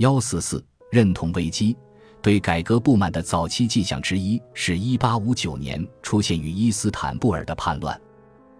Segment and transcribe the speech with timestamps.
[0.00, 1.76] 幺四四认同危机，
[2.22, 8.00] 对改革不满的早期迹象之一是1859年出现于伊斯坦布尔的叛乱，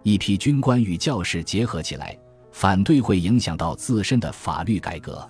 [0.03, 2.15] 一批军官与教士结合起来，
[2.51, 5.27] 反对会影响到自身的法律改革。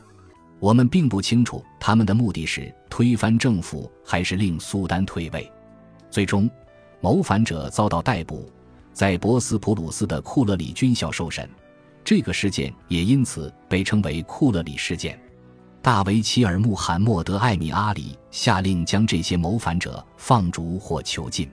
[0.60, 5.50] 我们并不清楚他们的目的是推翻政府还是令苏丹退位。
[6.10, 6.50] 最终，
[7.00, 8.52] 谋反者遭到逮捕，
[8.92, 11.50] 在博斯普鲁斯的库勒里军校受审，
[12.04, 15.18] 这个事件也因此被称为库勒里事件。
[15.82, 21.50] 大维齐尔穆罕默德艾米阿里下令将这些谋反者放逐或囚禁。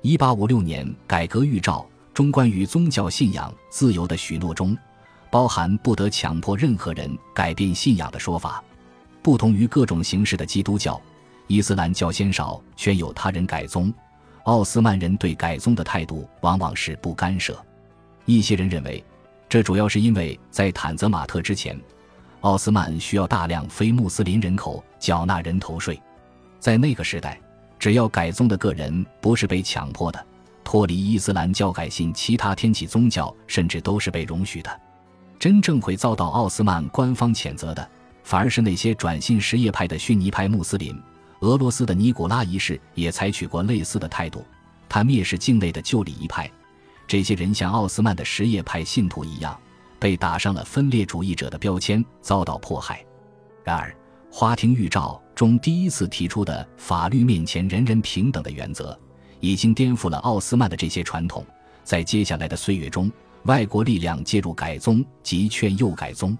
[0.00, 4.74] 一八五六年改革预兆中关于宗教信仰自由的许诺中，
[5.30, 8.64] 包含不得强迫任何人改变信仰的说法。
[9.20, 10.98] 不同于各种形式的基督教，
[11.46, 13.92] 伊斯兰教鲜少劝有他人改宗。
[14.44, 17.54] 奥斯曼人对改宗的态度往往是不干涉。
[18.24, 19.04] 一些人认为，
[19.46, 21.78] 这主要是因为在坦泽马特之前。
[22.40, 26.00] 奥斯曼需要大量非穆斯林人口缴纳人头税，
[26.60, 27.40] 在那个时代，
[27.78, 30.26] 只要改宗的个人不是被强迫的，
[30.62, 34.80] 脱离伊斯兰教改信其他天启宗教，甚至都是被容许的。
[35.38, 37.88] 真正会遭到奥斯曼官方谴责的，
[38.22, 40.96] 反而是那些转信什叶派的逊尼派穆斯林。
[41.40, 44.44] 俄罗斯的尼古拉一世也采取过类似的态度，
[44.88, 46.50] 他蔑视境内的旧礼仪派。
[47.06, 49.58] 这些人像奥斯曼的什叶派信徒一样。
[49.98, 53.04] 被打上了分裂主义者的标签，遭到迫害。
[53.64, 53.94] 然而，
[54.30, 58.98] 花厅预兆中第一次提出的法律面前人人平等的原则，
[59.40, 61.44] 已经颠覆了奥斯曼的这些传统。
[61.84, 63.10] 在接下来的岁月中，
[63.44, 66.36] 外国力量介入改宗及劝诱改宗，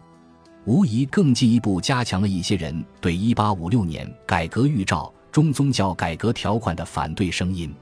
[0.65, 7.75] 无疑更进一步加强了一些人对1856年改革预兆中宗教改革条款的反对声音。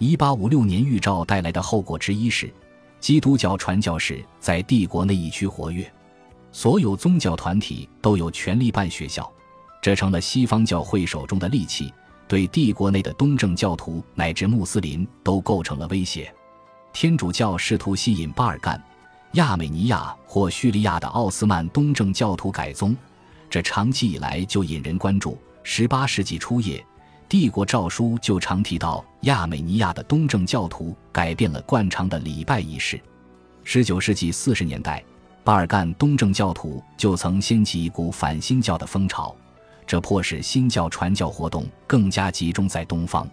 [0.00, 2.52] 1856年预兆带来的后果之一是。
[3.00, 5.90] 基督教传教士在帝国内一区活跃，
[6.50, 9.30] 所有宗教团体都有权利办学校，
[9.80, 11.92] 这成了西方教会手中的利器，
[12.26, 16.32] 对帝国内的东正教徒乃至穆斯林都构成了威胁。
[16.92, 18.82] 天主教试图吸引巴尔干、
[19.32, 22.96] 亚美尼亚或叙利亚的奥斯曼东正教徒改宗，
[23.48, 25.38] 这长期以来就引人关注。
[25.62, 26.84] 十八世纪初叶。
[27.28, 32.98] 帝国诏书就常提到，亚美尼亚的东正教徒改变了惯常的礼拜仪式。
[33.64, 35.04] 十九世纪四十年代，
[35.44, 39.36] 巴尔干东正教徒就曾掀起一股反新教的风潮，
[39.86, 43.28] 这迫使新教传教活动更加集中在东方。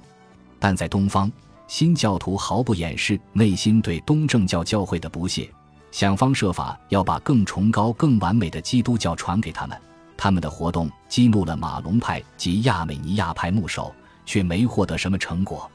[0.59, 1.31] 但在东方，
[1.65, 5.49] 新教徒毫不掩饰内心对东正教教会的不屑，
[5.91, 9.77] 想方设法要把更崇高、更完美的基督教传给他们。
[10.17, 13.93] 他们的活动激怒了马龙派及亚美尼亚派牧首，
[14.25, 15.69] 却没获得什么成果。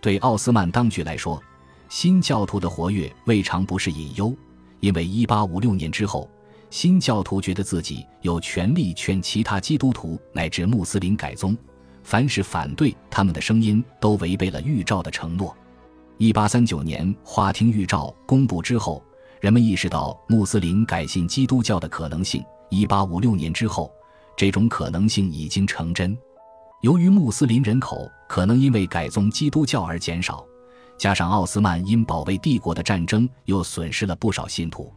[0.00, 1.42] 对奥斯曼当局来说，
[1.88, 4.34] 新教徒的活跃未尝不是隐忧，
[4.80, 6.28] 因为1856年之后，
[6.70, 11.56] 新教徒觉得自己有权利劝其他基督徒乃至穆斯林改宗，
[12.02, 15.56] 凡是反对他们的声音都违背了预兆的承诺。
[16.18, 19.02] 1839年花厅预兆公布之后，
[19.40, 22.44] 人们意识到穆斯林改信基督教的可能性。
[22.74, 23.92] 一八五六年之后，
[24.36, 26.16] 这种可能性已经成真。
[26.82, 30.44] 由于穆斯林人口可能因为改宗基督教而减少，
[30.98, 34.92] 加上奥斯曼因保卫帝国的战争又损失了不少信徒，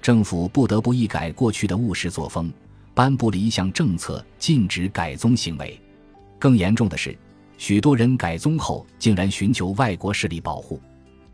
[0.00, 2.50] 政府不得不一改过去的务实作风，
[2.94, 5.78] 颁布了一项政策，禁止改宗行为。
[6.38, 7.16] 更严重的是，
[7.58, 10.80] 许多人改宗后竟然寻求外国势力保护。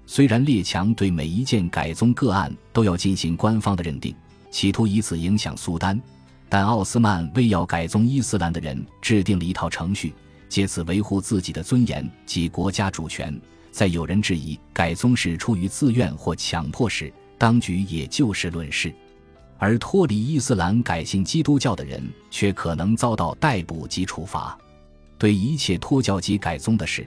[0.07, 4.15] 虽然列强对每一件改宗个案都要进行官方的认定。
[4.55, 6.01] 企图以此影响苏丹，
[6.49, 10.15] 但奥斯曼为要改宗伊斯兰的人制定了一套程序，
[10.49, 13.37] 借此维护自己的尊严及国家主权。
[13.73, 18.95] 在有人质疑改宗是出于自愿或强迫时，当局也就事论事。
[19.59, 22.01] 而脱离伊斯兰改信基督教的人
[22.31, 24.57] 却可能遭到逮捕及处罚。
[25.19, 27.05] 对一切脱教及改宗的事，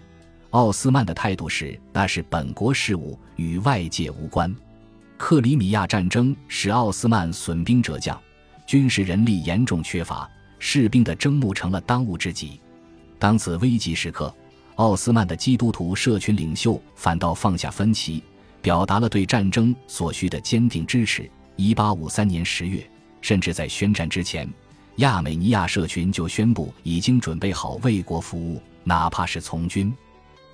[0.49, 4.53] 奥斯曼的态度是：那是本国事务，与外界无关。
[5.17, 8.19] 克里米亚战争使奥斯曼损兵折将，
[8.67, 10.29] 军事人力严重缺乏，
[10.59, 12.61] 士兵的征募成了当务之急。
[13.17, 14.33] 当此危急时刻，
[14.75, 18.23] 奥斯曼的基督徒社群领袖反倒放下分歧，
[18.61, 21.29] 表达了对战争所需的坚定支持。
[21.55, 22.87] 一八五三年十月，
[23.19, 24.47] 甚至在宣战之前，
[24.97, 29.91] 亚美尼亚社群就宣布已经准备好为国服务，哪怕是从军。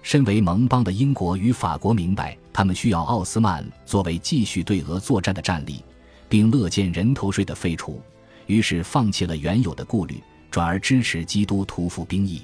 [0.04, 5.82] 身为盟邦的英国与法国明白，他们需要奥斯曼作为继续对俄作战的战力，
[6.28, 8.02] 并乐见人头税的废除，
[8.46, 10.22] 于是放弃了原有的顾虑，
[10.52, 12.42] 转而支持基督徒服兵役。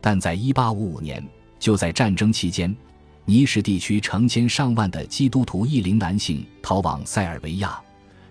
[0.00, 1.28] 但在1855年，
[1.58, 2.74] 就在战争期间，
[3.26, 7.78] 尼什地区成千上万的基督徒异龄男性逃往塞尔维亚，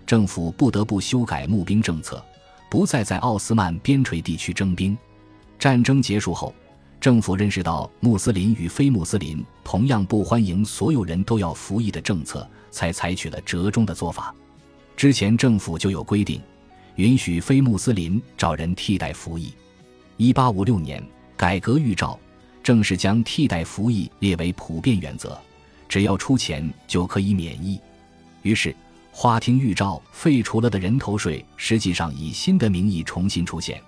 [0.04, 2.22] 政府不得不修改募兵政策，
[2.68, 4.98] 不再在奥斯曼边陲地区征兵。
[5.56, 6.52] 战争结束后，
[7.06, 14.34] 政府认识到穆斯林与非穆斯林同样不欢迎所有人都要服役的政策，才采取了折中的做法。
[14.96, 16.40] 之前政府就有规定，
[16.96, 19.54] 允许非穆斯林找人替代服役。
[20.16, 21.00] 一八五六年
[21.36, 22.18] 改革预兆，
[22.60, 25.38] 正式将替代服役列为普遍原则，
[25.88, 27.78] 只要出钱就可以免役。
[28.42, 28.74] 于是，
[29.12, 33.80] 花厅预兆废除了的人头税，实际上以新的名义重新出现。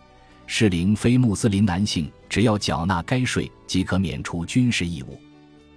[0.50, 5.20] 适龄非穆斯林男性只要缴纳该税，即可免除军事义务。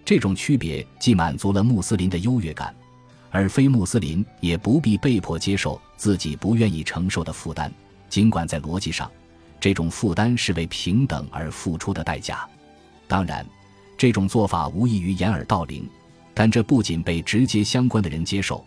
[0.06, 2.74] 这种区别既满足了穆斯林的优越感。
[3.30, 7.72] 而非穆斯林也不必被迫接受自己不愿意承受的负担，
[8.10, 9.12] 尽管在逻辑上，
[9.60, 12.48] 这种负担是为平等而付出的代价。
[13.08, 13.46] 当然，
[13.98, 15.88] 这种做法无异于掩耳盗铃，
[16.34, 18.66] 但这不仅被直接相关的人接受，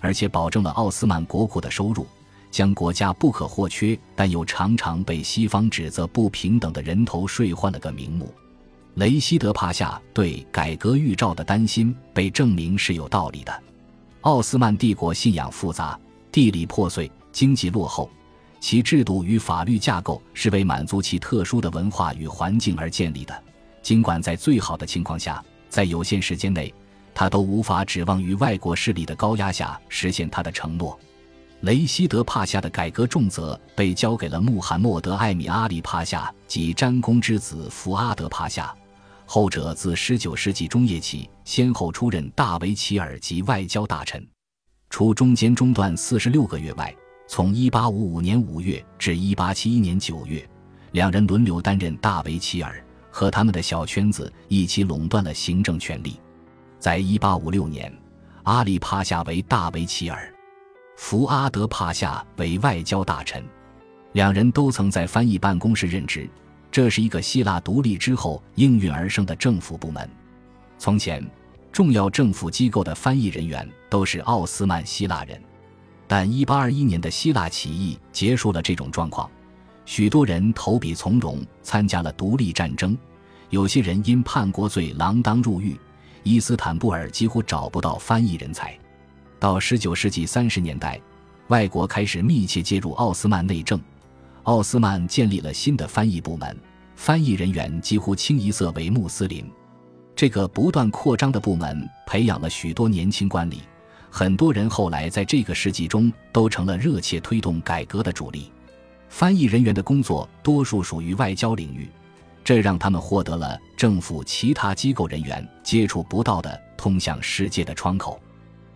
[0.00, 2.06] 而且保证了奥斯曼国库的收入，
[2.54, 8.32] 将国家不可或缺但又常常被西方指责不平等的人头税换了个名目。
[8.94, 13.62] 雷希德帕夏对改革预兆的担心被证明是有道理的。
[14.20, 15.98] 奥斯曼帝国信仰复杂，
[16.30, 18.08] 地理破碎，经济落后，
[18.60, 23.42] 其制度与法律架构是为满足其特殊的文化与环境而建立的。
[23.82, 26.72] 尽管在最好的情况下，在有限时间内，
[27.12, 30.96] 他都无法指望于外国势力的高压下实现他的承诺。
[31.64, 38.74] 雷希德帕夏的改革重责被交给了穆罕默德艾米阿里帕夏及詹公之子福阿德帕夏。
[39.24, 44.22] 后者自19世纪中叶起，先后出任大维齐尔及外交大臣，
[44.90, 46.94] 除中间中断46个月外，
[47.26, 50.46] 从1855年5月至1871年9月，
[50.92, 56.20] 两人轮流担任大维齐尔，和他们的小圈子一起垄断了行政权力。
[56.78, 57.90] 在1856年，
[58.42, 60.33] 阿里帕夏为大维齐尔，
[60.96, 63.44] 福阿德帕夏为外交大臣，
[64.12, 66.28] 两人都曾在翻译办公室任职。
[66.70, 70.08] 这是一个希腊独立之后应运而生的政府部门。
[70.78, 71.24] 从前，
[71.70, 75.40] 重要政府机构的翻译人员都是奥斯曼希腊人，
[76.06, 79.30] 但1821年的希腊起义结束了这种状况。
[79.84, 82.96] 许多人投笔从戎，参加了独立战争。
[83.50, 85.78] 有些人因叛国罪锒铛入狱。
[86.22, 88.76] 伊斯坦布尔几乎找不到翻译人才。
[89.38, 91.00] 到19世纪30年代，
[91.48, 93.80] 外国开始密切介入奥斯曼内政。
[94.44, 96.56] 奥斯曼建立了新的翻译部门，
[96.96, 99.44] 翻译人员几乎清一色为穆斯林。
[100.14, 103.58] 这个不断扩张的部门培养了许多年轻官吏，
[104.10, 108.52] 很多人后来在这个世纪中都成了热切推动改革的主力。
[109.08, 111.88] 翻译人员的工作多数属于外交领域，
[112.44, 118.20] 这让他们获得了政府其他机构人员接触不到的通向世界的窗口。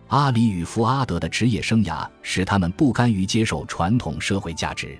[0.09, 4.97] 阿里与福阿德的职业生涯使他们不甘于接受传统社会价值。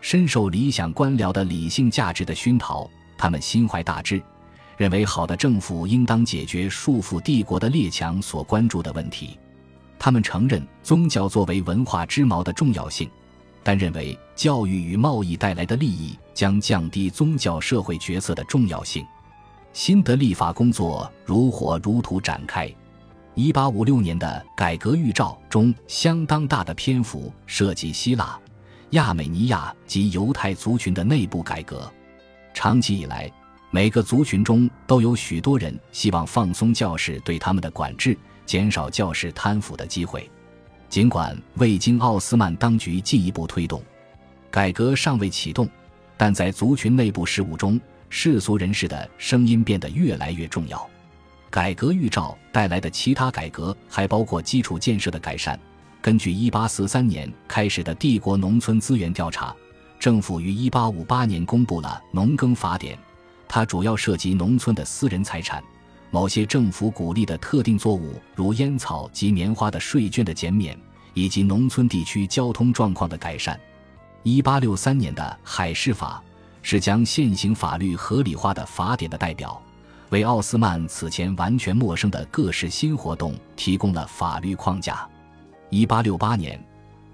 [0.00, 4.22] 深受理想官僚的理性价值的熏陶，他们心怀大志，
[4.78, 9.38] 认为好的政府应当解决束缚帝国的列强所关注的问题。
[9.98, 13.10] 他们承认宗教作为文化之矛的重要性，
[13.62, 19.04] 但认为教育与贸易带来的利益将降低宗教社会角色的重要性。
[19.74, 22.72] 新的立法工作如火如荼展开。
[23.38, 28.36] 一八五六年的改革预兆中，相当大的篇幅涉及希腊。
[28.90, 31.88] 亚美尼亚及犹太族群的内部改革，
[32.52, 33.30] 长期以来，
[33.70, 40.28] 每个族群中都有许多人希望放松教士对他们的管制，减少教士贪腐的机会。
[40.88, 43.80] 尽管未经奥斯曼当局进一步推动，
[44.50, 45.68] 改革尚未启动，
[46.16, 50.90] 但在族群内部事务中，世俗人士的声音变得越来越重要。
[51.50, 55.58] 改革预兆带来的其他改革还包括基础建设的改善。
[56.00, 59.54] 根据1843年开始的帝国农村资源调查，
[59.98, 62.96] 政府于1858年公布了《农耕法典》，
[63.48, 65.62] 它主要涉及农村的私人财产、
[66.10, 70.78] 某些政府鼓励的特定作物如烟草及棉花的税捐的减免，
[71.14, 73.58] 以及农村地区交通状况的改善。
[74.24, 76.22] 1863年的《海事法》
[76.62, 79.60] 是将现行法律合理化的法典的代表，
[80.10, 85.06] 为奥斯曼此前完全陌生的各式新活动提供了法律框架。
[85.70, 86.58] 一八六八年，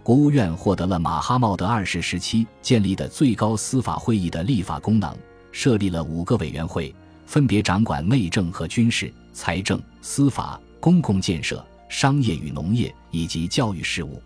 [0.03, 5.17] 国务院获得了马哈茂德二世时期建立的最高司法会议的立法功能，
[5.51, 6.95] 设立了五个委员会，
[7.27, 14.23] 分别掌管内政和军事、财政、司法、公共建设、商业与农业以及教育事务。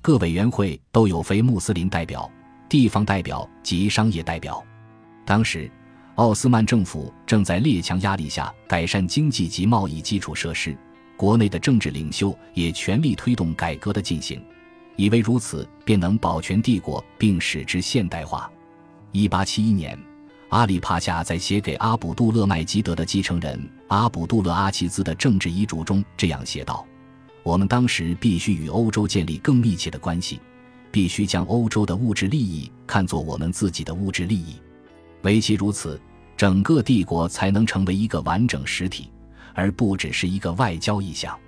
[0.00, 2.30] 各委员会都有非穆斯林代表、
[2.68, 4.62] 地方代表及商业代表。
[5.26, 5.68] 当时，
[6.16, 10.76] 奥斯曼政府正在列强压力下改善经济及贸易基础设施。
[11.16, 14.42] 国内的政治领袖也全力推动改革的进行，
[14.96, 18.50] 以为如此便能保全帝国并使之现代化。
[19.12, 19.98] 一八七一年，
[20.48, 26.84] 阿里帕夏在写给阿卜杜勒麦基德的继承人阿卜杜勒阿齐兹的政治遗嘱中这样写道
[27.42, 30.40] ：“我们当时必须与欧洲建立更密切的关系，
[30.90, 34.56] 必须将欧洲的物质利益看作我们自己的物质利益。
[35.24, 36.00] 唯其如此，
[36.36, 39.10] 整个帝国才能成为一个完整实体，
[39.52, 41.38] 而不只是一个外交意向。”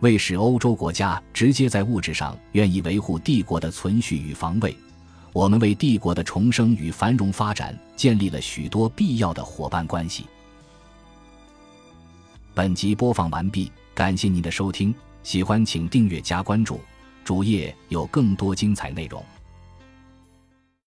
[0.00, 4.76] 为使欧洲国家直接在物质上愿意维护帝国的存续与防卫，
[5.32, 10.26] 我们为帝国的重生与繁荣发展建立了许多必要的伙伴关系。
[12.54, 14.94] 本集播放完毕，感谢您的收听，
[15.24, 16.80] 喜欢请订阅加关注，
[17.24, 19.20] 主页有更多精彩内容。